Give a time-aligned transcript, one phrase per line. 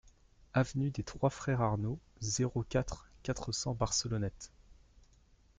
[0.55, 4.51] Avenue des Trois Frères Arnaud, zéro quatre, quatre cents Barcelonnette